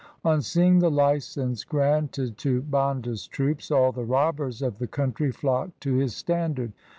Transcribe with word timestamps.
On 0.25 0.41
seeing 0.41 0.79
the 0.79 0.89
licence 0.89 1.63
granted 1.63 2.35
to 2.39 2.63
Banda's 2.63 3.27
troops 3.27 3.69
all 3.69 3.91
the 3.91 4.03
robbers 4.03 4.63
of 4.63 4.79
the 4.79 4.87
country 4.87 5.29
flocked 5.31 5.79
to 5.81 5.93
his 5.97 6.15
standard. 6.15 6.71